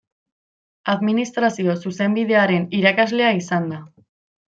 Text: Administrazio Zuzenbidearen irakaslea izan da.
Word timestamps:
Administrazio 0.93 1.75
Zuzenbidearen 1.83 2.65
irakaslea 2.79 3.29
izan 3.43 3.69
da. 3.75 3.83